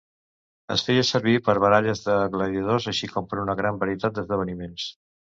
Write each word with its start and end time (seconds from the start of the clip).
Es 0.75 0.83
feia 0.85 1.01
servir 1.09 1.33
per 1.49 1.53
baralles 1.63 2.01
de 2.07 2.15
gladiadors 2.35 2.87
així 2.91 3.09
com 3.11 3.27
per 3.33 3.41
una 3.43 3.57
gran 3.59 3.77
varietat 3.83 4.15
d'esdeveniments. 4.17 4.87